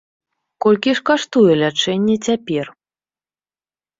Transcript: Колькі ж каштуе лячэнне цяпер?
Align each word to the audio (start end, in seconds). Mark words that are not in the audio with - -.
Колькі 0.65 0.93
ж 0.99 1.03
каштуе 1.09 1.51
лячэнне 1.61 2.15
цяпер? 2.31 2.65